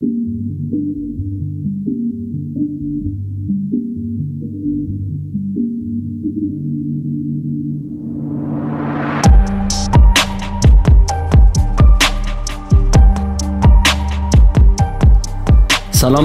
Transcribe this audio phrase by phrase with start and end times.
[0.00, 0.06] سلام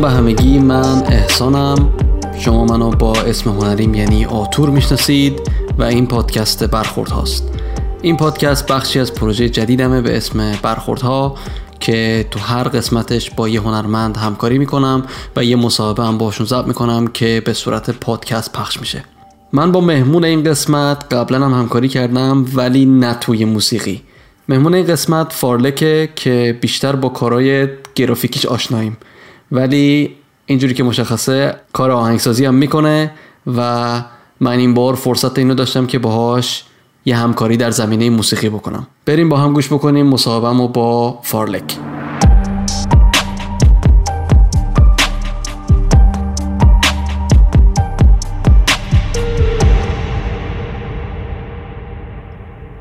[0.01, 1.89] به همگی من احسانم.
[2.39, 5.41] شما منو با اسم هنریم یعنی آتور می‌شناسید
[5.77, 7.49] و این پادکست برخورد هاست
[8.01, 11.35] این پادکست بخشی از پروژه جدیدمه به اسم برخورد ها
[11.83, 15.03] که تو هر قسمتش با یه هنرمند همکاری می‌کنم
[15.35, 19.03] و یه مصاحبه هم باشون ضبط می‌کنم که به صورت پادکست پخش میشه.
[19.53, 24.01] من با مهمون این قسمت قبلا هم همکاری کردم ولی نه توی موسیقی.
[24.49, 28.97] مهمون این قسمت فارلکه که بیشتر با کارهای گرافیکیش آشناییم.
[29.51, 30.15] ولی
[30.45, 33.11] اینجوری که مشخصه کار آهنگسازی هم می‌کنه
[33.57, 34.01] و
[34.39, 36.63] من این بار فرصت اینو داشتم که باهاش
[37.05, 38.87] یه همکاری در زمینه موسیقی بکنم.
[39.05, 41.63] بریم با هم گوش بکنیم مصاحبهمو با فارلک.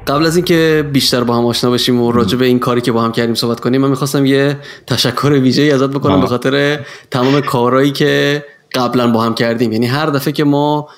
[0.06, 3.02] قبل از اینکه بیشتر با هم آشنا بشیم و راجع به این کاری که با
[3.02, 7.90] هم کردیم صحبت کنیم من می‌خواستم یه تشکر ویژه‌ای ازت بکنم به خاطر تمام کارهایی
[7.92, 9.72] که قبلا با هم کردیم.
[9.72, 10.88] یعنی هر دفعه که ما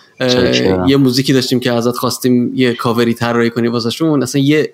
[0.87, 4.73] یه موزیکی داشتیم که ازت خواستیم یه کاوری طراحی کنی واسهشون اصلا یه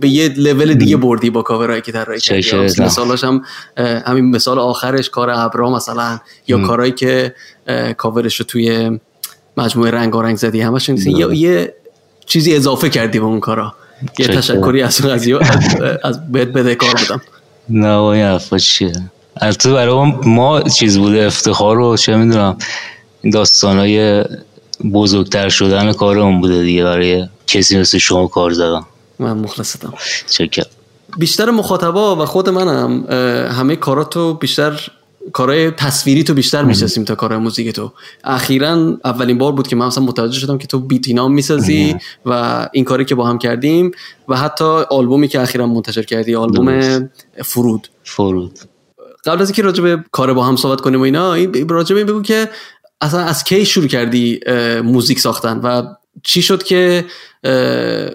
[0.00, 2.82] به یه لول دیگه بردی با کاورایی که طراحی کردی.
[2.82, 3.42] مثالاش هم
[3.76, 7.34] همین مثال آخرش کار ابرا مثلا یا کارهایی که
[7.96, 8.98] کاورش رو توی
[9.56, 11.74] مجموعه رنگ رنگ زدی همشون یه, یه
[12.26, 13.74] چیزی اضافه کردی به اون کارا.
[14.18, 15.38] یه تشکری از اون قضیه
[16.04, 17.22] از بهت بده کار بودم
[17.68, 18.92] نه وای حرفا چیه؟
[19.36, 22.56] البته برای ما چیز بوده افتخار رو چه می‌دونم
[23.22, 24.24] این داستانای
[24.92, 28.86] بزرگتر شدن کارمون بوده دیگه برای کسی مثل شما کار زدم
[29.18, 29.94] من مخلصتم.
[30.26, 30.64] چکر
[31.18, 33.04] بیشتر مخاطبا و خود منم
[33.52, 34.80] همه کاراتو بیشتر
[35.32, 37.92] کارهای تصویری تو بیشتر می‌شناسیم تا کارهای موزیک تو.
[38.24, 42.84] اخیرا اولین بار بود که من مثلا متوجه شدم که تو بیتینام می‌سازی و این
[42.84, 43.90] کاری که با هم کردیم
[44.28, 47.08] و حتی آلبومی که اخیرا منتشر کردی آلبوم
[47.44, 47.88] فرود.
[48.04, 48.58] فرود.
[49.24, 51.34] قبل از اینکه راجع به کار با هم صحبت کنیم و اینا
[51.68, 52.48] راجع به بگو که
[53.00, 54.40] اصلا از کی شروع کردی
[54.84, 55.82] موزیک ساختن؟ و
[56.22, 57.04] چی شد که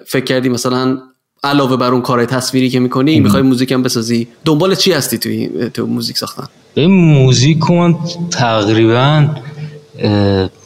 [0.06, 0.98] فکر کردی مثلا
[1.44, 5.70] علاوه بر اون کارهای تصویری که می‌کنی می‌خوای موزیک هم بسازی؟ دنبال چی هستی توی
[5.74, 7.94] تو موزیک ساختن؟ این موزیک من
[8.30, 9.28] تقریبا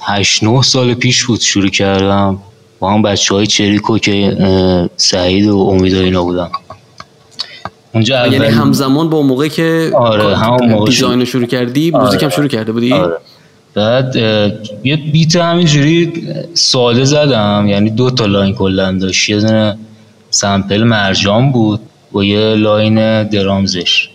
[0.01, 2.39] هشت نه سال پیش بود شروع کردم.
[2.81, 4.37] با هم بچه های چریکو که
[4.97, 6.51] سعید و امید و اینا بودم
[7.95, 12.05] اونجا یعنی همزمان با موقع که آره همون موقع design شروع کردی آره.
[12.05, 13.17] موزیک هم شروع کرده بودی؟ آره.
[13.79, 14.17] بعد
[14.85, 16.13] یه beat همینجوری
[16.55, 19.29] ساده زدم یعنی دو تا line کلا داشت.
[19.29, 19.79] یه دونه
[20.31, 21.81] sample مرجان بود
[22.13, 24.09] با یه line drums ش.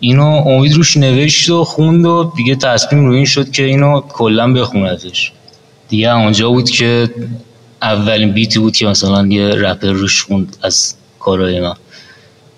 [0.00, 4.52] اینو امید روش نوشت و خوند و دیگه تصمیم روی این شد که اینو کلا
[4.52, 5.32] بخوندش
[5.88, 7.10] دیگه اونجا بود که
[7.82, 11.74] اولین beat ی بود که مثلا یه رپر روش خوند از کارهای من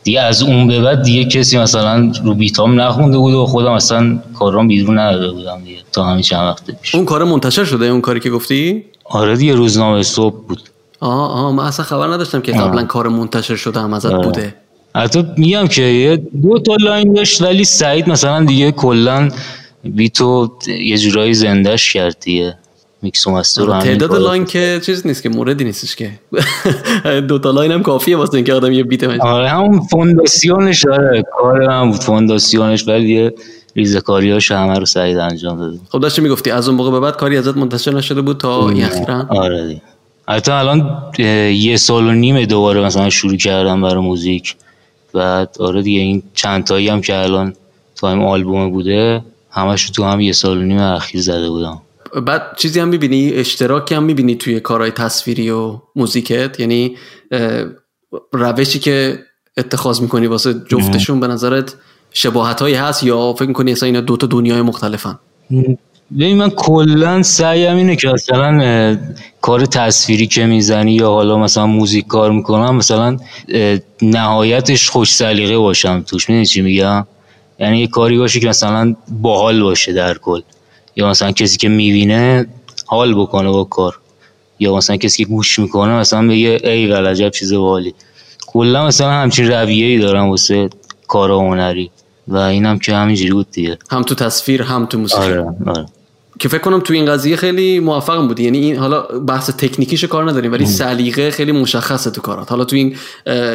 [0.04, 3.72] دیگه از اون به بعد دیگه کسی مثلا رو beat ام نخونده بود و خودم
[3.72, 6.94] اصلا کارام بیرون نداده بودم دیگه تا همین چند وقت پیش.
[6.94, 10.60] اون کار منتشر شده اون کاری که گفتی؟ آره دیگه روزنامه صبح بود.
[11.00, 14.22] آه آه من اصلا خبر نداشتم که قبلا کار منتشر شده هم ازت آه.
[14.24, 14.54] بوده.
[14.96, 19.28] حتی میگم که دو تا line داشت ولی سعید مثلا دیگه کلا
[19.84, 22.58] beat و یه جورایی زندهش کرد دیگه.
[23.04, 26.10] میکس و master تعداد line که چیز نیست که موردی نیستش که.
[27.28, 31.62] دو تا line هم کافیه واسه اینکه آدم یه beat آره همون فونداسیونش آره کار
[31.70, 33.34] هم بود فونداسیونش ولی یه
[33.76, 35.78] ریزکاریاش همه رو سعید انجام داده.
[35.88, 39.26] خب داشتی می‌گفتی از اون موقع به بعد کاری ازت منتشر نشده بود تا اخیرا
[39.28, 39.80] آره دی.
[40.28, 41.02] حتی الان
[41.54, 44.56] یه سال و نیمه دوباره مثلا شروع کردم برای موزیک.
[45.12, 47.54] بعد آره دیگه این چند تایی هم که الان
[47.96, 51.82] تو هم آلبوم بوده همش تو هم یه سال و نیم اخیر زده بودم.
[52.20, 56.60] بعد چیزی هم می‌بینی اشتراکی هم می‌بینی توی کارهای تصویری و موزیکت.
[56.60, 56.96] یعنی
[58.32, 59.18] روشی که
[59.56, 61.74] اتخاذ می‌کنی واسه جفتشون به نظرت
[62.12, 65.18] شباهت هایی هست یا فکر می‌کنی اصلا اینا دو تا دنیای مختلفن؟
[66.18, 68.98] ببین من کلا سعیم اینه که مثلا
[69.40, 73.16] کار تصویری که می‌زنی یا حالا مثلا موزیک کار می‌کنم مثلا
[74.02, 76.28] نهایتش خوش سلیقه باشم توش.
[76.28, 77.06] می‌دونی چی میگم؟
[77.58, 80.40] یعنی یه کاری باشه که مثلا باحال باشه در کل.
[80.96, 82.46] یا مثلا کسی که می‌بینه
[82.86, 83.98] حال بکنه با کار.
[84.58, 87.94] یا مثلا کسی که گوش می‌کنه مثلا بگه ای عجب چیز باحالی
[88.46, 90.70] کلا مثلا همچین رویه ای دارم واسه
[91.08, 91.90] کار هنری.
[92.28, 93.78] و اینم که همینجوری بود دیگه.
[93.90, 95.22] هم تو تصویر هم تو موسیقی.
[95.22, 95.86] آره آره.
[96.38, 98.44] که فکر کنم تو این قضیه خیلی موفق بودی.
[98.44, 102.50] یعنی این حالا بحث تکنیکیش کار نداریم ولی سلیقه خیلی مشخصه تو کارات.
[102.50, 102.96] حالا تو این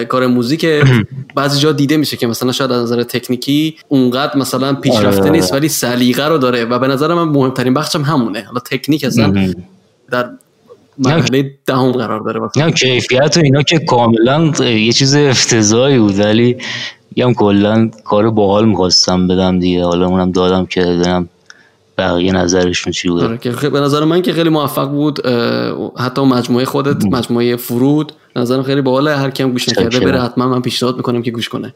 [0.06, 0.66] کار موزیک
[1.36, 5.32] بعضی جا دیده میشه که مثلا شاید از نظر تکنیکی اونقدر مثلا پیشرفته آره.
[5.32, 8.44] نیست ولی سلیقه رو داره و به نظر من مهمترین بخشم همونه.
[8.48, 9.54] حالا تکنیک اصلا
[10.12, 10.30] در
[10.98, 12.40] مرحله دهم قرار داره.
[12.58, 16.58] نه کیفیت و اینا که کاملا یه چیز افتضاحی بود ولی
[17.16, 19.84] میگم کلا کار باحال می‌خواستم بدم دیگه.
[19.84, 21.30] حالا اونم دادم که دادم.
[22.00, 25.28] بقیه نظرشون چی بود؟ آره به نظر من که خیلی موفق بود
[25.98, 29.18] حتی مجموعه خودت مجموعه فرود نظرم خیلی باحاله.
[29.18, 31.74] هر کیم گوش نکرده بره حتما من پیشنهاد می‌کنم که گوش کنه.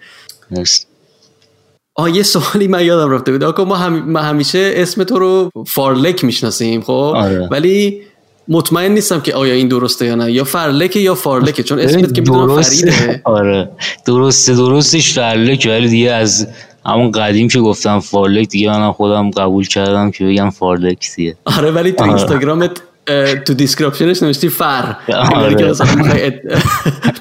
[1.96, 3.44] آه یه سوالی من یادم رفته بود.
[3.44, 4.18] آقا ما, هم...
[4.18, 7.48] همیشه اسم تو رو فارلک می‌شناسیم خب؟ آره.
[7.52, 8.02] ولی
[8.48, 10.32] مطمئن نیستم که آیا این درسته یا نه.
[10.32, 13.22] یا فرلکه یا فارلکه؟ چون اسمت که می‌دونم فریده.
[13.26, 13.70] آره.
[14.06, 16.48] درسته درستش فرلکه ولی دیگه از
[16.86, 21.72] همون قدیم که گفتم فارلک دیگه منم خودم قبول کردم که بگم فارلک دیگه آره
[21.72, 22.14] ولی تو آره.
[22.14, 22.72] اینستاگرامت
[23.46, 24.96] تو description ش نوشتی فر.
[25.36, 25.56] آره.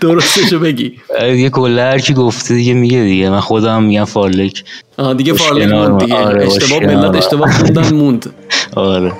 [0.00, 0.92] درستشو بگی.
[1.20, 3.30] آره، دیگه کلا هر کی گفته دیگه میگه دیگه.
[3.30, 4.64] من خودم میگم فارلک
[4.96, 6.16] آه دیگه فارلک موند دیگه.
[6.16, 8.34] اشتباه ملت اشتباه خوندن موند.
[8.76, 9.12] آره.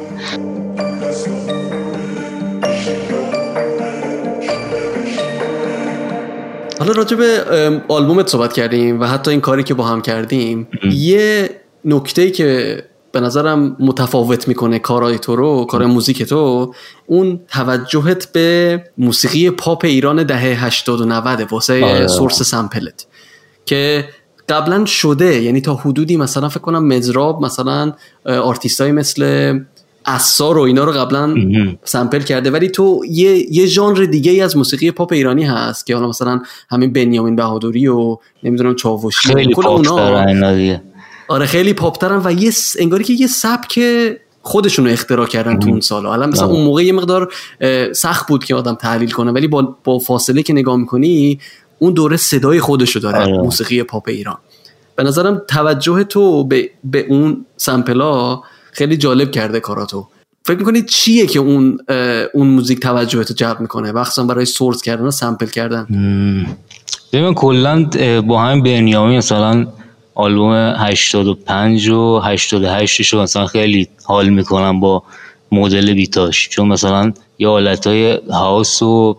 [6.83, 7.45] حالا راجع به
[7.89, 11.51] آلبومت صحبت کردیم و حتی این کاری که با هم کردیم یه
[11.85, 12.83] نکته که
[13.13, 16.75] به نظرم متفاوت می‌کنه کارهای تو رو کار موزیک تو
[17.07, 22.07] اون توجهت به موسیقی پاپ ایران دهه 80 و 90 واسه آره.
[22.07, 23.07] source sample ت.
[23.67, 24.09] که
[24.49, 27.93] قبلا شده یعنی تا حدودی مثلا فکر کنم مضراب مثلا
[28.27, 29.59] آرتیستای مثل
[30.07, 31.35] عصار و اینا رو قبلا
[31.85, 32.51] sample کرده.
[32.51, 36.41] ولی تو یه یه ژانر دیگه ای از موسیقی پاپ ایرانی هست که حالا مثلا
[36.71, 39.29] همین بنیامین بهادری و نمی‌دونم چاوشی.
[39.29, 40.25] خیلی کل اونا.
[41.29, 43.81] آره خیلی پاپترن و یه انگاری که یه سبک
[44.43, 47.33] خودشون رو اختراع کردن تو اون سالا حالا مثلا اون موقع یه مقدار
[47.93, 49.31] سخت بود که آدم تحلیل کنه.
[49.33, 51.39] ولی با, با فاصله که نگاه می‌کنی
[51.79, 53.39] اون دوره صدای خودشو داره آره.
[53.39, 54.39] موسیقی پاپ ایران.
[54.97, 60.07] به نظرم توجه تو به, به اون سمپلا خیلی جالب کرده کاراتو.
[60.45, 61.79] فکر می‌کنید چیه که اون
[62.35, 65.87] اون موزیک توجه تو جلب می‌کنه؟ مخصوصا برای سورس کردن و سمپل کردن.
[67.13, 67.85] ببین کلا
[68.27, 69.67] با همین بنیامین مثلا
[70.15, 75.03] آلبوم 85 و 88 شو مثلا خیلی حال می‌کنم با
[75.53, 79.17] مدل بیتاش چون مثلا یه حالت های هاوس و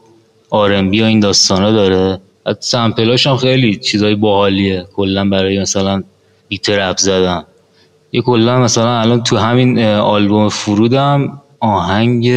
[0.50, 2.20] آرنبی و این داستانا داره.
[2.60, 4.86] سمپلاش هم خیلی چیزای باحالیه.
[4.96, 6.04] کلا برای مثلا
[6.48, 7.44] بیت رپ زدن.
[8.14, 12.28] یه کلا مثلا الان تو همین آلبوم فرودم آهنگ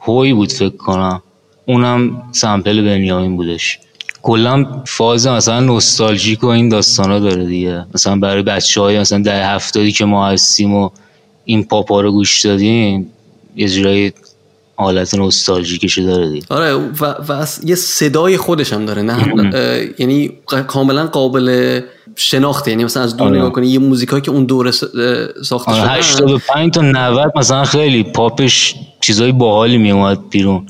[0.00, 1.22] هوی بود فکر کنم.
[1.66, 3.78] اونم سمپل بنیامین بودش.
[4.22, 7.86] کلا فاز مثلا نوستالژیک و این داستانا داره دیگه.
[7.94, 10.90] مثلا برای بچه های مثلا ده هفتادی که ما هستیم و
[11.44, 13.12] این پاپا رو گوش دادیم
[13.56, 14.12] یه جورایی
[14.76, 16.46] حالت نوستالژیکش داره دیگه.
[16.48, 20.32] آره و, و یه صدای خودش هم داره نه؟ یعنی
[20.66, 21.80] کاملا قابل
[22.16, 22.70] شناخته.
[22.70, 23.38] یعنی مثلا از دور آره.
[23.38, 24.70] نگاه کنی یه موزیکایی که اون دوره
[25.44, 30.66] ساخته آره 85 تا 90 مثلا خیلی پاپش چیزای باحالی میومد بیرون.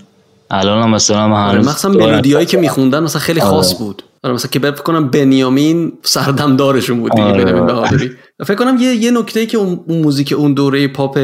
[0.50, 3.78] الان هم مثلا من آره مثلا ملودیایی که میخوندن مثلا خیلی خاص آره.
[3.78, 4.02] بود.
[4.22, 7.44] آره مثلا که فکر کنم بنیامین سردمدارشون بود دیگه آره.
[7.44, 8.10] بنیامین بهادری.
[8.46, 11.18] فکر کنم یه یه نکته ای که اون موزیک اون دوره پاپ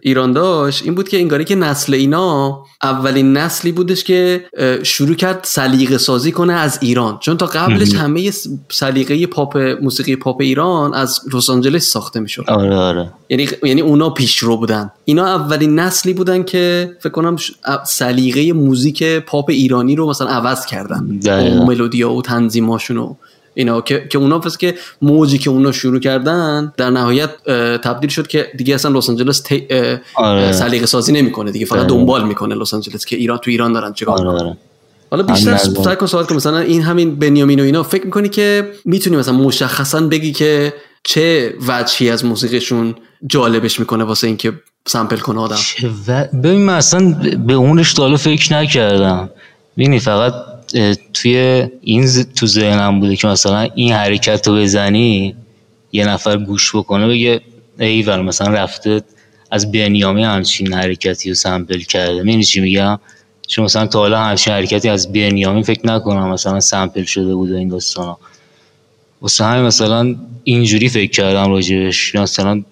[0.00, 4.44] ایران داشت این بود که انگاری که نسل اینا اولین نسلی بودش که
[4.82, 7.18] شروع کرد سلیقه سازی کنه از ایران.
[7.20, 8.30] چون تا قبلش همه
[8.70, 12.44] سلیقه پاپ موسیقی پاپ ایران از لس آنجلس ساخته می‌شد.
[12.48, 13.12] آره آره.
[13.28, 14.90] یعنی یعنی اونا پیشرو بودن.
[15.04, 17.36] اینا اولین نسلی بودن که فکر کنم
[17.86, 21.20] سلیقه موزیک پاپ ایرانی رو مثلا عوض کردن.
[21.66, 23.16] ملودیا و تنظیماشون
[23.54, 27.30] اینا که که اونا پس که موجی که اونا شروع کردن در نهایت
[27.84, 29.42] تبدیل شد که دیگه اصلا لس آنجلس
[30.14, 30.52] آره.
[30.52, 34.28] سلیقه سازی نمی‌کنه دیگه فقط دنبال می‌کنه لس آنجلس که ایران تو ایران دارن چیکار
[34.28, 34.40] آره.
[34.40, 34.56] آره.
[35.10, 38.68] حالا بیشتر سعی کن سوال که مثلا این همین بنیامین و اینا فکر می‌کنی که
[38.84, 42.94] می‌تونی مثلا مشخصا بگی که چه وجهی از موسیقیشون
[43.26, 44.52] جالبش می‌کنه واسه اینکه
[44.86, 45.56] سامپل کنه آدم
[46.08, 46.24] و...
[46.24, 47.16] ببین من اصلا
[47.46, 49.30] به اونش تا فکر نکردم
[49.76, 50.32] ببینی فقط
[51.22, 55.34] توی این تو ذهنم بوده که مثلا این حرکت رو بزنی
[55.92, 57.40] یه نفر گوش بکنه بگه
[57.78, 59.02] ایول مثلا رفته
[59.50, 62.22] از بنیامی همچین حرکتی رو سمپل کرده.
[62.22, 62.98] می‌دونی چی میگم؟
[63.48, 67.68] چون مثلا تا حالا همچین حرکتی از بنیامی فکر نکنم مثلا سمپل شده بوده این
[67.68, 68.18] داستانا.
[69.22, 72.14] واسه همین مثلا اینجوری فکر کردم راجبش.
[72.14, 72.62] مثلا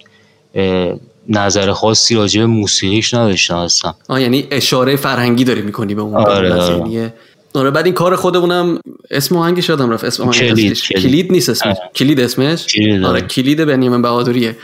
[1.29, 3.93] نظر خاصی راجع موسیقیش نداشتم اصلا.
[4.07, 7.13] آه یعنی اشاره فرهنگی داری می‌کنی به اون آره, آره.
[7.53, 8.79] آره بعد این کار خودمونم
[9.11, 11.31] اسم آهنگش یادم رفت اسم آهنگش کلید, کلید.
[11.31, 11.77] نیست اسمش.
[11.95, 14.55] کلید اسمش؟ کلید آره کلید بنیامین بهادریه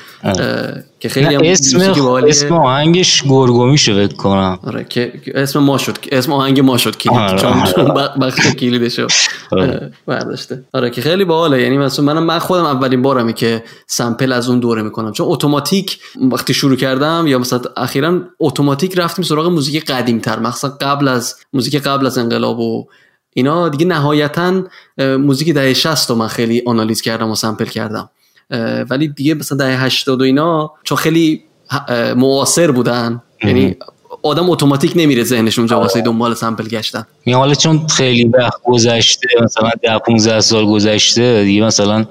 [0.99, 1.79] که خیلی هم اسم
[2.27, 4.59] اسم آهنگش گرگومیشه فکر کنم.
[4.63, 8.09] آره که اسم ما شد اسم آهنگ ما شد کلید آره، چون آره.
[8.21, 9.07] بخش کلیدشو
[9.51, 9.91] آره.
[10.05, 10.63] برداشته.
[10.73, 11.61] آره که خیلی باحاله.
[11.61, 15.11] یعنی مثلا منم من خودم اولین بارمه که سمپل از اون دوره می‌کنم.
[15.11, 15.99] چون اتوماتیک
[16.31, 21.35] وقتی شروع کردم یا مثلا اخیرا اتوماتیک رفتیم سراغ موزیک قدیم تر مثلا قبل از
[21.53, 22.87] موزیک قبل از انقلاب و
[23.33, 24.63] اینا دیگه نهایتا
[24.97, 28.09] موزیک دهه 60 رو من خیلی آنالیز کردم و سمپل کردم.
[28.89, 31.43] ولی دیگه مثلا دهه 80 و اینا چون خیلی
[32.15, 33.21] معاصر بودن.
[33.43, 33.75] یعنی
[34.23, 37.05] آدم اتوماتیک نمیره ذهنش اونجا واسه دنبال سمپل گشتن.
[37.33, 42.05] حالا چون خیلی وقت گذشته مثلا ده 15 سال گذشته دیگه مثلا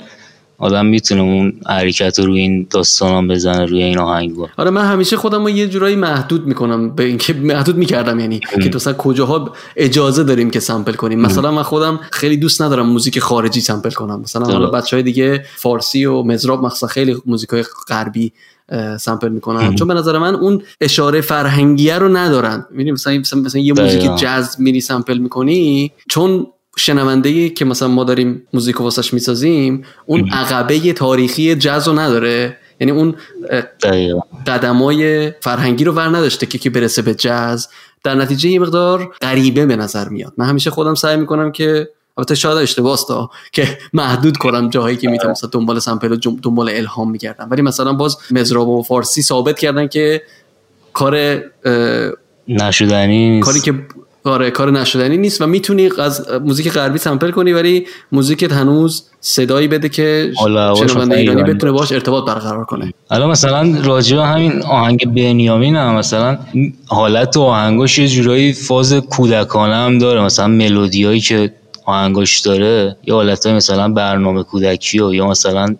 [0.59, 4.85] آدم می‌تونه اون حرکت رو روی این داستان هم بزنه روی این آهنگ آره من
[4.85, 9.53] همیشه خودم رو یه جورایی محدود می‌کنم به اینکه محدود می‌کردم یعنی که مثلا کجاها
[9.77, 11.21] اجازه داریم که سمپل کنیم.
[11.21, 14.21] مثلا من خودم خیلی دوست ندارم موزیک خارجی سمپل کنم.
[14.21, 14.85] مثلا حالا درست.
[14.85, 18.33] بچه های دیگه فارسی و مزراب مثلا خیلی موزیک های غربی
[18.69, 19.75] اه، سمپل می‌کنن.
[19.75, 22.67] چون به نظر من اون اشاره فرهنگیه رو ندارن.
[22.71, 24.17] می‌دونی مثلا مثلا, مثلا یه موزیک.
[24.17, 26.47] جاز میری سمپل می‌کنی چون
[26.77, 32.57] شنونده که مثلا ما داریم موزیک واسش می‌سازیم اون عقبه تاریخی جاز رو نداره.
[32.81, 33.15] یعنی اون
[34.47, 37.69] قدمای فرهنگی رو ور نداشته که که برسه به جاز.
[38.05, 40.33] در نتیجه یه مقدار غریبه به نظر میاد.
[40.37, 45.09] من همیشه خودم سعی می‌کنم که البته شاید اشتباهه دا که محدود کنم جاهایی که
[45.09, 47.49] می‌تونم مثلا دنبال سمپل دنبال الهام میگردم.
[47.51, 50.23] ولی مثلا باز مزراب و فارسی ثابت کردن که
[50.93, 51.43] کار
[52.49, 53.75] نشدنی کاری که
[54.31, 59.69] آره کار نشدنی نیست و می‌تونی از موزیک غربی سمپل کنی ولی موزیکت هنوز صدایی
[59.69, 60.33] بده که
[60.89, 62.93] شنونده ایرانی بتونه باش ارتباط برقرار کنه.
[63.11, 66.39] حالا مثلا راجع همین آهنگ بنیامین هم مثلا
[66.87, 70.21] حالت و آهنگاش یه جورایی فاز کودکانه هم داره.
[70.21, 71.53] مثلا ملودیایی که
[71.85, 75.77] آهنگاش داره یه حالت مثلا برنامه کودکی و یا مثلا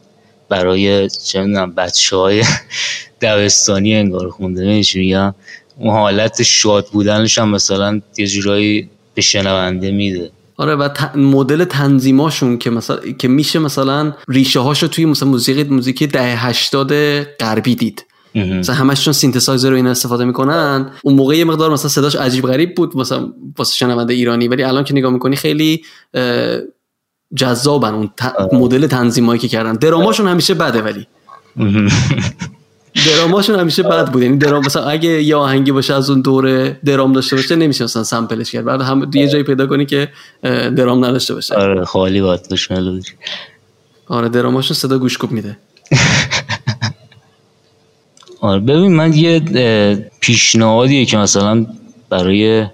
[0.49, 2.45] برای چه می‌دونم بچه های
[3.23, 5.35] دبستانی انگار خونده میگم؟
[5.79, 10.31] اون حالت شاد بودنش هم مثلا یه جورایی به شنونده میده.
[10.57, 15.65] آره و ت- مدل تنظیماشون که مثلا که میشه مثلا ریشه هاشو توی مثلا موسیقی
[15.65, 16.93] موزیکی دهه 80
[17.23, 18.05] غربی دید.
[18.35, 20.91] مثلا همش چون سینتسایزر رو اینا استفاده می‌کنن.
[21.05, 24.85] اون موقع یه مقدار مثلا صداش عجیب غریب بود مثلا واسه شنونده ایرانی ولی الان
[24.85, 25.83] که نگاه می‌کنی خیلی
[27.35, 29.73] جذابن اون ت- مدل تنظیمایی که کردن.
[29.73, 31.07] دراماشون همیشه بده ولی.
[33.05, 34.23] دراماشون همیشه بد بود.
[34.23, 38.05] یعنی درام مثلا اگه یه آهنگی باشه از اون دوره درام داشته باشه نمیشه مثلا
[38.05, 38.65] سمپلش کرد.
[38.65, 40.09] بعد هم یه جایی پیدا کنی که
[40.77, 41.55] درام نداشته باشه.
[41.55, 43.09] آره خالی باید باشه ملودی
[44.09, 45.57] آره دراماشون صدا گوشکوب میده.
[48.41, 49.41] آره ببین من یه
[50.21, 51.67] پیشنهادیه که مثلا
[52.11, 52.67] برای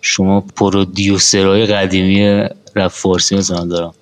[0.00, 3.94] شما پرودیوسرهای قدیمی رپ فارسی مثلا دارم.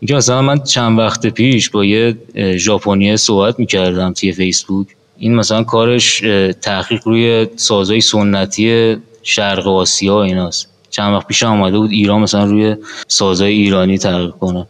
[0.00, 2.16] اینکه مثلا من چند وقت پیش با یه
[2.56, 4.86] ژاپنی صحبت می‌کردم توی فیسبوک
[5.24, 6.20] این مثلا کارش
[6.62, 10.68] تحقیق روی سازهای سنتی شرق آسیا و ایناست.
[10.90, 12.76] چند وقت پیش آمده بود ایران مثلا روی
[13.08, 14.66] سازهای ایرانی تحقیق کنه.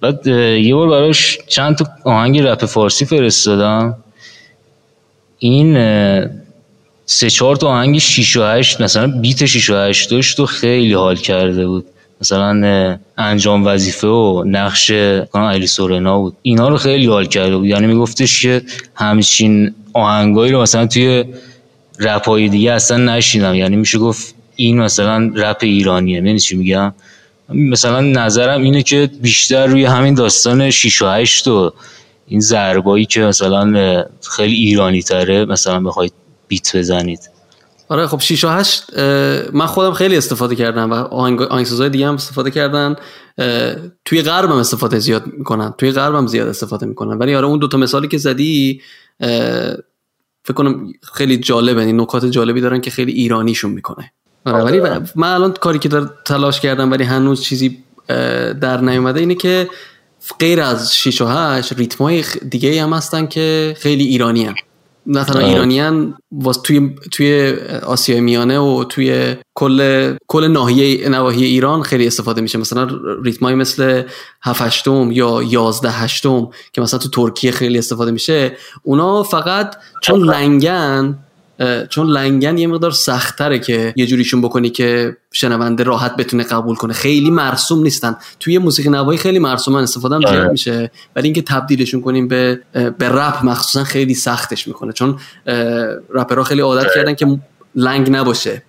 [0.00, 3.96] بعد یه بار براش چند تا آهنگ رپ فارسی فرستادم.
[5.38, 5.74] این
[7.06, 10.92] سه چهار تا آهنگ 6 و 8 مثلا بیت 6 و 8 داشت و خیلی
[10.92, 11.86] حال کرده بود.
[12.20, 14.90] مثلا انجام وظیفه و نقش
[15.34, 16.36] علی سورنا بود.
[16.42, 17.66] اینا رو خیلی حال کرده بود.
[17.66, 18.62] یعنی میگفتش که
[18.94, 21.24] همچین آهنگایی رو مثلا توی
[21.98, 23.54] رپ های دیگه اصلا نشیدم.
[23.54, 26.20] یعنی میشه گفت این مثلا رپ ایرانیه.
[26.20, 26.94] می‌دونی چی میگم؟
[27.48, 31.72] مثلا نظرم اینه که بیشتر روی همین داستان 6 و 8 و
[32.26, 34.04] این ضربایی که مثلا
[34.36, 36.12] خیلی ایرانی تره مثلا بخواید
[36.48, 37.20] بیت بزنید.
[37.88, 38.98] آره خب 6 و 8
[39.52, 42.96] من خودم خیلی استفاده کردم و آهنگ آهنگسازهای دیگه هم استفاده کردن.
[44.04, 45.74] توی غرب استفاده زیاد می‌کنن.
[45.78, 47.18] توی غرب زیاد استفاده می‌کنن.
[47.18, 48.80] ولی آره اون دوتا مثالی که زدی
[50.44, 54.12] فکر کنم خیلی جالبه این نکات جالبی دارن که خیلی ایرانیشون می‌کنه
[54.44, 54.80] آره ولی
[55.14, 57.84] من الان کاری که دار تلاش کردم ولی هنوز چیزی
[58.60, 59.68] در نیومده اینه که
[60.38, 64.54] غیر از 6 و 8 ریتمای دیگه هم هستن که خیلی ایرانی هم.
[65.18, 65.44] آه.
[65.44, 67.54] ایرانیان واس توی توی
[67.86, 72.88] آسیای میانه و توی کل کل ناحیه نواحی ایران خیلی استفاده میشه مثلا
[73.24, 74.02] ریتمایی مثل
[74.42, 80.20] 7 هشتم یا 11 هشتم که مثلا تو ترکیه خیلی استفاده میشه اونا فقط چون
[80.20, 81.18] لنگن
[81.90, 86.92] چون لنگن یه مقدار سختره که یه جوریشون بکنی که شنونده راحت بتونه قبول کنه.
[86.92, 88.16] خیلی مرسوم نیستن.
[88.40, 90.48] توی موسیقی نوایی خیلی مرسومن استفاده هم زیاد آره.
[90.48, 90.90] میشه.
[91.16, 94.92] ولی اینکه تبدیلشون کنیم به به رپ مخصوصا خیلی سختش می‌کنه.
[94.92, 95.18] چون
[96.14, 97.38] رپرها خیلی عادت کردن که
[97.74, 98.62] لنگ نباشه.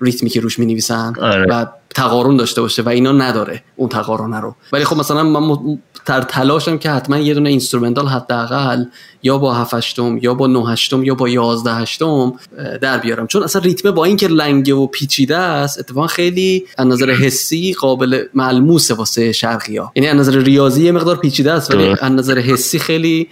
[0.00, 1.46] ریتمی که روش می نویسن آره.
[1.50, 4.54] و تقارن داشته باشه و اینا نداره اون تقارن رو.
[4.72, 8.84] ولی خب مثلا من در تلاشم که حتما یه دونه instrumental حداقل
[9.22, 12.32] یا با 7 هشتم یا با 9 هشتم یا با 11 هشتم
[12.80, 13.26] در بیارم.
[13.26, 18.24] چون اصلا ریتم با اینکه لنگه و پیچیده است اتفاقا خیلی از نظر حسی قابل
[18.34, 22.38] ملموسه واسه شرقی ها یعنی از نظر ریاضی یه مقدار پیچیده است ولی از نظر
[22.38, 23.28] حسی خیلی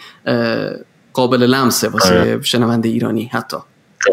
[1.12, 3.56] قابل لمسه واسه شنونده ایرانی حتی.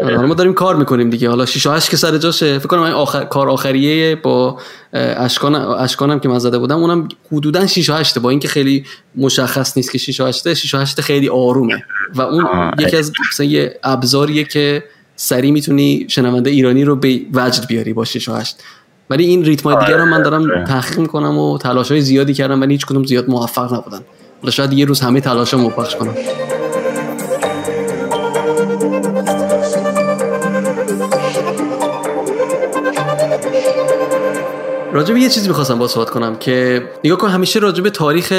[0.02, 1.28] حالا ما داریم کار می‌کنیم دیگه.
[1.28, 4.58] حالا 6 و 8 که سر جاشه فکر کنم این آخر کار آخریه با
[4.92, 8.84] اشکان اشکانم که من زده بودم اونم حدودا 6 و 8 با اینکه خیلی
[9.16, 11.84] مشخص نیست که 6 و 8 6 و 8 خیلی آرومه.
[12.14, 14.84] و اون یکی از مثلا یه ابزاریه که
[15.16, 18.56] سری می‌تونی شنونده ایرانی رو به وجد بیاری با 6 و 8
[19.10, 22.86] ولی این ریتمای دیگه رو من دارم تحقیق می‌کنم و تلاشای زیادی کردم ولی هیچ
[22.86, 24.00] کدوم زیاد موفق نبودن.
[24.42, 26.14] حالا شاید یه روز همه تلاشامو پخش کنم.
[34.92, 38.32] راجب یه چیزی می‌خواستم با صحبت کنم که نگاه کن همیشه راجب تاریخ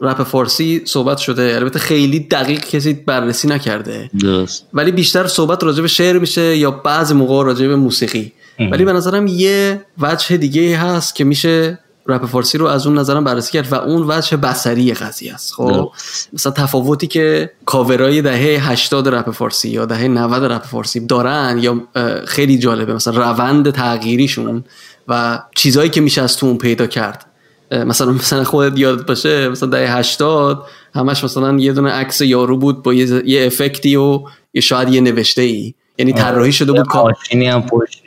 [0.00, 1.54] رپ فارسی صحبت شده.
[1.54, 4.10] البته خیلی دقیق کسی بررسی نکرده.
[4.20, 4.66] درست.
[4.72, 8.32] ولی بیشتر صحبت راجب شعر میشه یا بعض موقع راجب موسیقی.
[8.58, 13.24] ولی به نظرم یه وجه دیگه هست که میشه رپ فارسی رو از اون نظرم
[13.24, 15.54] بررسی کرد و اون وجه بصری قضیه است.
[15.54, 15.92] خب
[16.32, 21.80] مثلا تفاوتی که کاورای دهه 80 رپ فارسی یا دهه 90 رپ فارسی دارن یا
[22.26, 22.94] خیلی جالبه.
[22.94, 24.64] مثلا روند تغییریشون
[25.08, 27.26] و چیزهایی که میشه از تو اون پیدا کرد.
[27.72, 32.82] مثلا مثلا خودت یاد باشه مثلا دهه 80 همش مثلا یه دونه عکس یارو بود
[32.82, 34.20] با یه, یه افکتی و
[34.54, 37.98] یه شاید یه نوشته ای یعنی طراحی شده بود ماشینی هم پشتش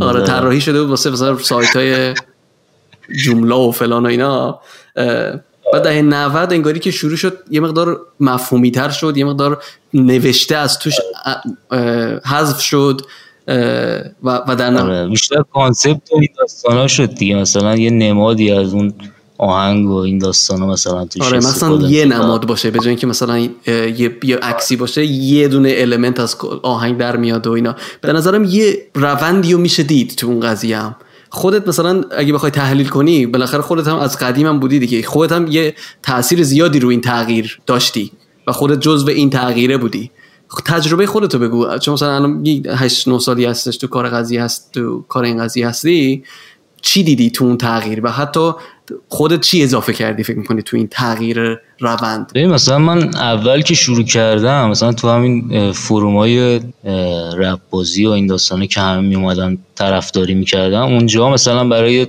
[0.00, 2.14] آره طراحی شده بود واسه مثلا سایت های
[3.24, 4.60] جمله و فلان و اینا
[5.72, 9.62] بعد دهه 90 انگاری که شروع شد یه مقدار مفهومی تر شد یه مقدار
[9.94, 10.94] نوشته از توش
[12.24, 13.00] حذف شد
[14.22, 15.08] و و در آره.
[15.08, 17.36] بیشتر concept و این داستانا شد دیگه.
[17.36, 18.94] مثلا یه نمادی از اون
[19.38, 23.38] آهنگ و این داستانا مثلا توش آره مثلا یه نماد باشه به جای اینکه مثلا
[23.38, 27.76] یه یه عکسی باشه یه دونه element از آهنگ در میاد و اینا.
[28.00, 30.96] به نظرم یه روندی رو میشه دید تو اون قضیه هم.
[31.30, 35.02] خودت مثلا اگه بخوای تحلیل کنی بالاخره خودت هم از قدیم هم بودی دیگه.
[35.02, 38.12] خودت هم یه تاثیر زیادی رو این تغییر داشتی
[38.46, 40.10] و خودت جزو این تغییره بودی.
[40.64, 41.78] تجربه خودتو بگو.
[41.78, 45.68] چون مثلا الان 8 9 سالی هستش تو کار قضیه هست تو کار این قضیه
[45.68, 46.24] هستی
[46.82, 48.52] چی دیدی تو اون تغییر؟ و حتی
[49.08, 54.04] خودت چی اضافه کردی فکر می‌کنی تو این تغییر روند؟ مثلا من اول که شروع
[54.04, 56.60] کردم مثلا تو همین فرومای
[57.36, 62.06] رپ بازی و این داستانه که همه می اومدن طرفداری می‌کردم اونجا مثلا برای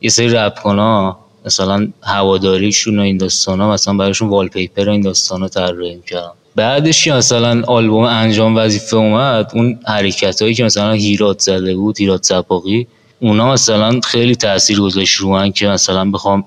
[0.00, 5.48] یه سری رپ کنا مثلا هواداریشون و این داستانا مثلا برایشون والپیپر و این داستانا
[5.48, 6.32] طراحی می‌کردم.
[6.56, 12.00] بعدش که مثلا آلبوم انجام وظیفه اومد اون حرکت هایی که مثلا هیرات زده بود
[12.00, 12.86] هیرات زپاقی
[13.20, 16.44] اونا مثلا خیلی تاثیر گذاشت رو من که مثلا بخوام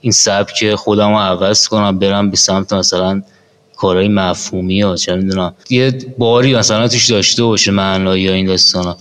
[0.00, 3.22] این سبک خودم رو عوض کنم برم به سمت مثلا
[3.76, 5.54] کارهای مفهومی ها چه می‌دونم.
[5.70, 8.96] یه باری مثلا توش داشته باشه معنایی یا این داستانا.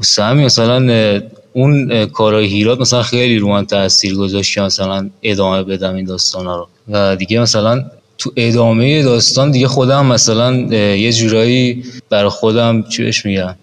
[0.00, 1.20] سمی مثلا
[1.52, 6.56] اون کارهای هیرات مثلا خیلی رو من تاثیر گذاشت که مثلا ادامه بدم این داستانا
[6.56, 6.68] رو.
[6.88, 7.84] و دیگه مثلا
[8.18, 10.52] تو ادامه داستان دیگه خودم مثلا
[10.94, 13.54] یه جورایی برای خودم چیش میگم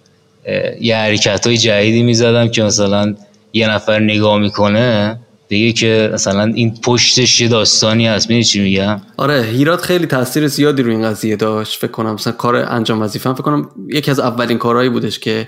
[0.82, 3.16] یه حرکت های جدیدی می‌زدم که مثلا
[3.54, 5.20] یه نفر نگاه می‌کنه
[5.52, 10.48] دیگه که مثلا این پشتش یه داستانی هست می‌دونی چی میگم؟ آره هیرات خیلی تاثیر
[10.48, 14.20] زیادی روی این قضیه داشت فکر کنم مثلا کار انجام وظیفه فکر کنم یکی از
[14.20, 15.48] اولین کارهایی بودش که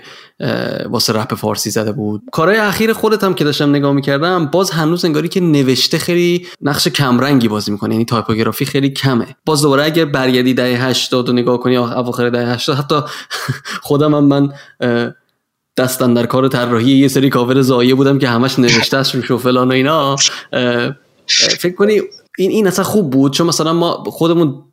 [0.90, 2.22] واسه رپ فارسی زده بود.
[2.32, 6.88] کارهای اخیر خودت هم که داشتم نگاه می‌کردم باز هنوز انگاری که نوشته خیلی نقش
[6.88, 9.26] کمرنگی بازی می‌کنه یعنی تایپوگرافی خیلی کمه.
[9.46, 13.00] باز دوباره اگه برگردی دهه 80 و نگاه کنی اواخر دهه 80 حتی
[13.88, 14.52] خودم هم من
[15.76, 19.68] دستن در کار طراحی یه سری کاور زایه بودم که همش نوشته است و فلان
[19.68, 20.16] و اینا.
[21.58, 22.00] فکر کنی
[22.38, 24.64] این این اصلا خوب بود چون مثلا ما خودمون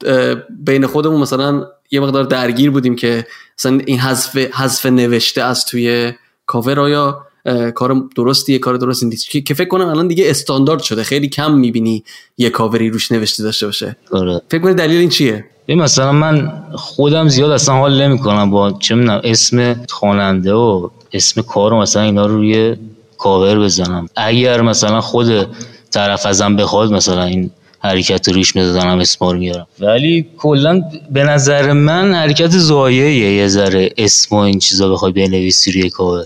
[0.49, 3.27] بین خودمون مثلا یه مقدار درگیر بودیم که
[3.59, 6.13] مثلا این حذف حذف نوشته از توی
[6.45, 7.27] کاور آیا
[7.75, 9.29] کار درستیه کار درستی نیست.
[9.29, 11.03] که فکر کنم الان دیگه استاندارد شده.
[11.03, 12.03] خیلی کم می‌بینی
[12.37, 13.95] یه کاوری روش نوشته داشته باشه.
[14.11, 14.41] آره.
[14.49, 19.21] فکر کنی دلیل این چیه؟ مثلا من خودم زیاد اصلا حال نمی‌کنم با چه می‌دونم
[19.23, 22.75] اسم خواننده و اسم کار مثلا اینا رو روی
[23.17, 24.09] کاور بزنم.
[24.15, 25.47] اگر مثلا خود
[25.91, 31.73] طرف ازم بخواد مثلا این حرکت روش می‌زنم اسم رو میارم ولی کلا به نظر
[31.73, 36.25] من حرکت زایه یه ذره اسم و این چیزا بخوای بنویسی روی کاور.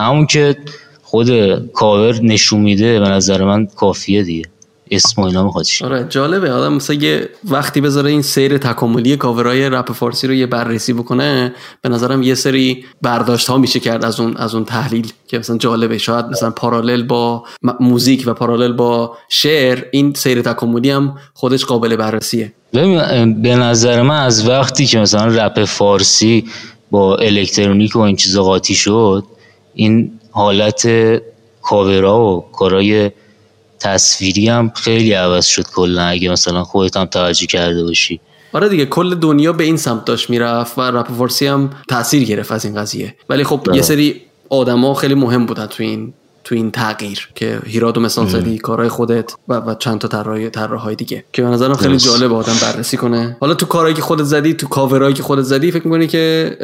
[0.00, 0.56] همون که
[1.02, 1.28] خود
[1.72, 4.44] کاور نشون میده به نظر من کافیه دیگه.
[4.90, 6.52] اسم و اینا می‌خواد آره جالبه.
[6.52, 11.54] آدم مثلا یه وقتی بذاره این سیر تکاملی کاورای رپ فارسی رو یه بررسی بکنه
[11.82, 15.58] به نظرم یه سری برداشت ها میشه کرد از اون از اون تحلیل که مثلا
[15.58, 15.98] جالبه.
[15.98, 17.44] شاید مثلا پارالل با
[17.80, 22.52] موزیک و پارالل با شعر این سیر تکاملی هم خودش قابل بررسیه.
[23.42, 26.44] به نظر من از وقتی که مثلا رپ فارسی
[26.90, 29.24] با الکترونیک و این چیزا قاطی شد
[29.74, 30.88] این حالت
[31.62, 33.10] کاورا و کارای
[33.80, 36.02] تصویری هم خیلی عوض شد کلا.
[36.02, 38.20] اگه مثلا خودت هم توجه کرده باشی.
[38.52, 42.52] آره دیگه کل دنیا به این سمت داشت می‌رفت و رپ فارسی هم تاثیر گرفت
[42.52, 43.14] از این قضیه.
[43.28, 46.12] ولی خب یه سری آدما خیلی مهم بودن تو این
[46.48, 50.48] تو این تغییر که هیراد و مثال زدی کارهای خودت و, و چند تا طراح
[50.48, 51.24] طراحهای دیگه.
[51.32, 53.36] که به نظرم خیلی جالب آدم بررسی کنه.
[53.40, 56.56] حالا تو کارهایی که خودت زدی تو کاورایی که خودت زدی فکر می‌کنی که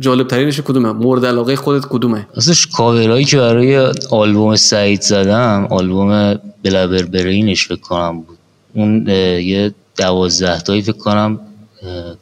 [0.00, 6.34] جالب ترینش کدومه؟ مورد علاقه خودت کدومه؟ اصلا کاورایی که برای آلبوم سعید زدم آلبوم
[6.62, 8.38] بلبر برینش فکر کنم بود.
[8.74, 11.40] اون یه دوازده تایی فکر کنم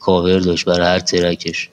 [0.01, 1.69] کاور داشت برای هر ترکش.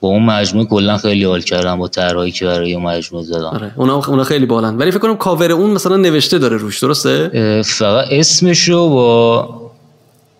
[0.00, 3.44] با اون مجموعه کلا خیلی حال کردم با طرحی که برای مجموعه زدم.
[3.44, 4.76] آره اونا اونا خیلی باحالن.
[4.76, 9.70] ولی فکر کنم کاور اون مثلا نوشته داره روش درسته؟ فقط اسمشو با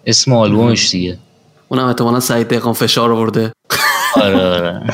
[0.07, 1.19] اسم آلبومش دیگه.
[1.69, 3.53] اونم احتمالاً سعید دقیقان فشار آورده.
[4.17, 4.83] آره آره.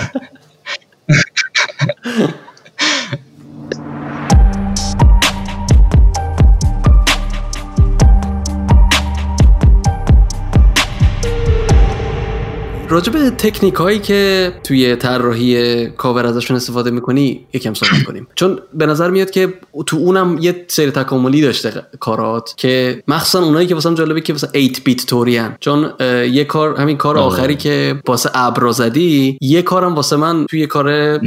[12.88, 18.86] راجب تکنیک هایی که توی طراحی کاور ازشون استفاده می‌کنی یکم صحبت کنیم چون به
[18.86, 19.54] نظر میاد که
[19.86, 24.48] تو اونم یه سری تکاملی داشته کارات که مخصوصا اونایی که واسه جالبه که واسه
[24.54, 25.92] 8 بیت توریان چون
[26.32, 27.18] یه کار همین کار.
[27.18, 31.18] آخری که واسه ابرا زدی یه کارم واسه من توی کار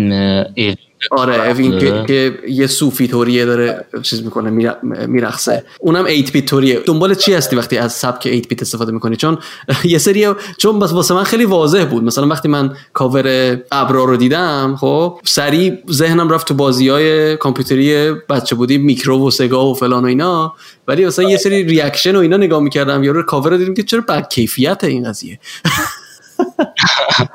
[1.12, 4.75] آره اوین که, که یه صوفی توریه داره چیز می‌کنه
[5.07, 9.15] میرخصه اونم 8 بیت توریه دنبال چی هستی وقتی از سبک 8 بیت استفاده می‌کنی؟
[9.15, 9.38] چون
[9.83, 12.03] یه سری چون بس واسه من خیلی واضح بود.
[12.03, 18.12] مثلا وقتی من کاور ابرا رو دیدم خب سریع ذهنم رفت تو بازی های کامپیوتری
[18.12, 20.53] بچه بودی میکرو و سگا و فلان و اینا.
[20.88, 24.01] ولی مثلا یه سری reaction و اینا نگاه می‌کردم یارو کاور رو دیدیم که چرا
[24.01, 25.39] بد کیفیت این قضیه؟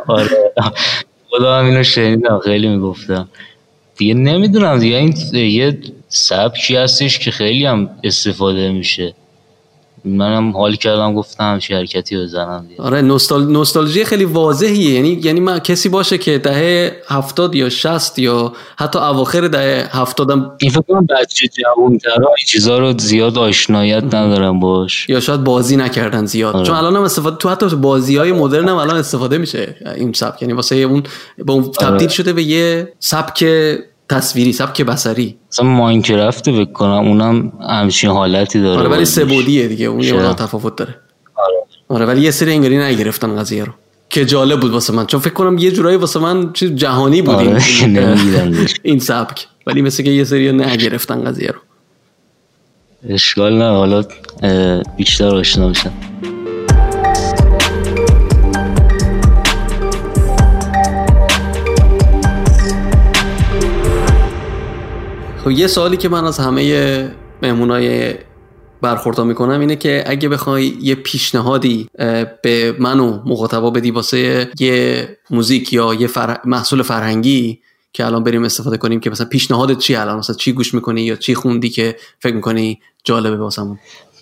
[0.06, 0.52] آره.
[1.30, 3.28] خودم اینو شنیدم خیلی می‌گفتم.
[3.96, 5.78] دیگه نمی‌دونم دیگه این یه
[6.08, 9.14] سبکی هستش که خیلی هم استفاده میشه.
[10.04, 12.82] منم حال کردم گفتم شرکتی بزنم دیگه.
[12.82, 13.46] آره نوستال...
[13.46, 18.98] نوستالژی خیلی واضحیه یعنی یعنی من کسی باشه که دهه هفتاد یا شست یا حتی
[18.98, 22.00] اواخر دهه هفتادم این فکر کنم بچه جوان این
[22.46, 26.64] چیزا رو زیاد آشنایت ندارم باش یا شاید بازی نکردن زیاد آره.
[26.64, 30.42] چون الان هم استفاده تو حتی بازی های مدرن هم الان استفاده میشه این سبک
[30.42, 31.02] یعنی واسه اون
[31.44, 32.08] با اون تبدیل آره.
[32.08, 33.44] شده به یه سبک
[34.08, 39.86] تصویری سبک بسری مثلا ماینکرافت فکر کنم اونم همچین حالتی داره آره ولی سبودیه دیگه
[39.86, 40.94] اون یه تفاوت داره.
[41.34, 41.54] آره.
[41.88, 43.72] آره ولی یه سری انگاری نگرفتن قضیه رو.
[44.10, 45.06] که جالب بود واسه من.
[45.06, 47.62] چون فکر کنم یه جورایی واسه من چیز جهانی بود آره.
[47.82, 47.98] این,
[48.82, 49.46] این سبک.
[49.66, 51.58] ولی مثل که یه سری نگرفتن قضیه رو.
[53.08, 54.04] اشکال نه حالا
[54.96, 55.90] بیشتر آشنا بشن
[65.44, 67.10] خب یه سوالی که من از همه
[67.42, 68.14] مهمونای
[68.82, 71.88] برخوردها می‌کنم اینه که اگه بخوای یه پیشنهادی
[72.42, 76.08] به من و مخاطبا بدی واسه یه موزیک یا یه
[76.44, 77.58] محصول فرهنگی
[77.92, 81.16] که الان بریم استفاده کنیم که مثلا پیشنهادت چی الان؟ مثلا چی گوش می‌کنی یا
[81.16, 83.78] چی خوندی که فکر می‌کنی جالبه واسمون؟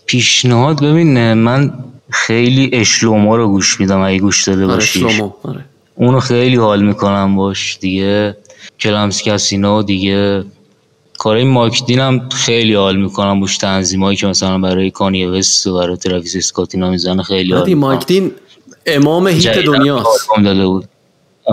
[0.07, 1.73] پیشنهاد؟ ببین من
[2.11, 5.05] خیلی اشلوما رو گوش میدم اگه گوش داده آره، باشی
[5.43, 5.65] آره.
[5.95, 8.37] اونو خیلی حال می‌کنم باش دیگه.
[8.81, 10.45] Clams Casino اینا دیگه
[11.19, 15.75] کارهای Mike Dean هم خیلی حال می‌کنم توش تنظیمایی که مثلا برای کانی وست و
[15.75, 18.33] برای تراویس اسکات اینا می‌زنه خیلی حال Mike Dean
[18.87, 20.29] امام hit دنیاست.
[20.45, 20.85] داده بود.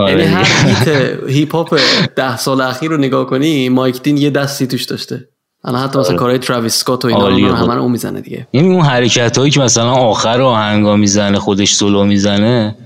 [0.08, 1.80] یعنی هر hit هیپ هاپ
[2.16, 5.28] ده سال اخیر رو نگاه کنی Mike Dean یه دستی توش داشته.
[5.64, 6.18] الان حتی مثلا آره.
[6.18, 8.46] کارهای تراویس اسکات و اینا همه رو می‌زنه دیگه.
[8.52, 12.76] یعنی اون حرکت هایی که مثلا آخر آهنگا می‌زنه خودش سولو می‌زنه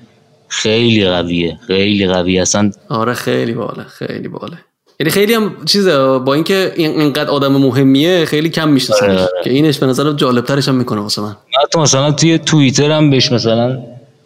[0.49, 2.43] خیلی قویه خیلی قویه.
[2.43, 4.59] اصلا آره خیلی باله خیلی باله.
[5.01, 9.31] یعنی خیلی هم چیزه با اینکه اینقدر آدم مهمیه خیلی کم می‌شناسه آره، آره.
[9.45, 11.37] که اینش به نظر جالب ترش هم می‌کنه واسه من.
[11.63, 13.79] حتی مثلا توی توییتر هم بهش مثلا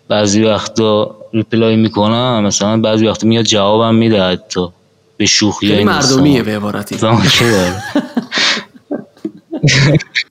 [0.09, 4.69] بعضی وقتا ریپلای می‌کنم مثلا بعضی وقتا میاد جوابم میده حتی.
[5.17, 6.97] به شوخی خیلی مردمیه به عبارتی.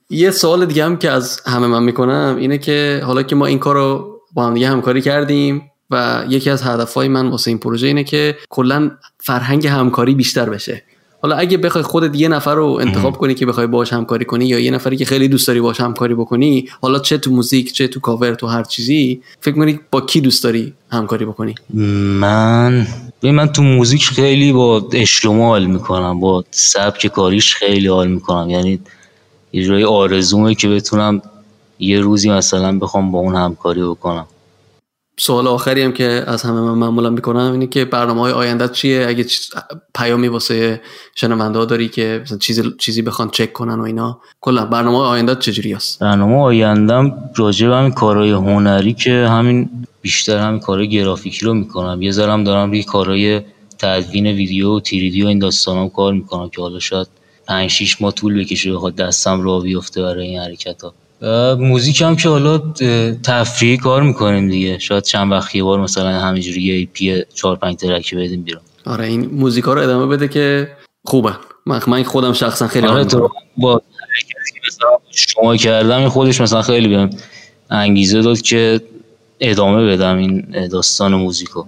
[0.10, 3.60] یه سوال دیگه هم که از همه من می‌کنم اینه که حالا که ما این
[3.60, 7.88] کار رو با هم دیگه همکاری کردیم و یکی از هدفهای من واسه این پروژه
[7.88, 10.84] اینه که کلا فرهنگ همکاری بیشتر بشه.
[11.22, 14.60] حالا اگه بخوای خودت یه نفر رو انتخاب کنی که بخوای باش همکاری کنی یا
[14.60, 18.00] یه نفری که خیلی دوست داری باش همکاری بکنی حالا چه تو موزیک چه تو
[18.00, 22.88] کاور تو هر چیزی فکر کنی با کی دوست داری همکاری بکنی؟ من
[23.24, 28.50] من تو موزیک خیلی با اشلومو حال می‌کنم با سبک کاریش خیلی حال می‌کنم.
[28.50, 28.80] یعنی
[29.54, 31.22] یه جوری آرزومه که بتونم
[31.80, 34.26] یه روزی مثلا بخوام با اون همکاری بکنم.
[35.20, 39.06] سوال آخری هم که از همه من معمولا می‌کنم اینه که برنامه های آینده چیه؟
[39.08, 39.26] اگه
[39.96, 40.82] پیامی واسه
[41.16, 45.36] شنونده ها داری که مثلا چیزی چیزی بخوان چک کنن و اینا کلا برنامه آینده
[45.36, 49.70] چجوری هست؟ برنامه آیندهم راجع به همین کارهای هنری که همین
[50.02, 52.02] بیشتر همین کارهای گرافیکی رو می‌کنم.
[52.02, 53.42] یه ذرم دارم روی کارهای
[53.80, 57.08] تدوین ویدیو و تیریدی و این داستانام کار می‌کنم که حالا شاید
[57.48, 60.94] 5 6 ماه طول بکشه بخواد دستم را بیفته برای این حرکت ها
[61.60, 62.58] موزیک هم که حالا
[63.24, 64.80] تفریحی کار می‌کنیم دیگه.
[64.80, 68.62] شاید چند وقت یه بار مثلا همینجوری یه پی 4 5 ترکی بدیم بیرون.
[68.86, 70.72] آره این موزیک ها رو ادامه بده که
[71.06, 71.34] خوبه.
[71.66, 73.82] من من خودم شخصا خیلی آره تو با
[75.12, 77.10] شما کردم خودش مثلا خیلی بهم
[77.70, 78.82] انگیزه داد که
[79.40, 81.64] ادامه بدم این داستان موزیکو.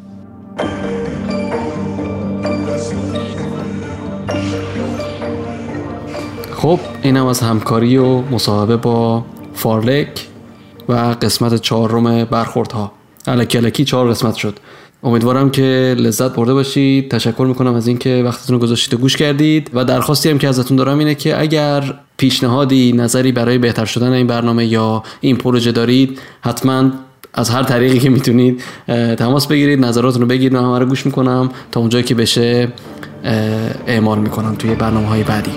[6.56, 9.26] خب اینم از همکاری و مصاحبه با
[9.60, 10.28] فارلک
[10.90, 12.92] و قسمت چهارم برخوردها.
[13.28, 14.58] الکی الکی چهار قسمت شد.
[15.04, 17.12] امیدوارم که لذت برده باشید.
[17.12, 20.78] تشکر می‌کنم از اینکه وقتتون رو گذاشتید و گوش کردید و درخواستی هم که ازتون
[20.78, 26.20] دارم اینه که اگر پیشنهادی نظری برای بهتر شدن این برنامه یا این پروژه دارید
[26.42, 26.92] حتما
[27.34, 28.64] از هر طریقی که می‌تونید
[29.18, 30.54] تماس بگیرید نظراتتون رو بگیرید.
[30.54, 32.68] من همه رو گوش می‌کنم تا اونجایی که بشه
[33.88, 35.52] اعمال می‌کنم توی برنامه های بعدی.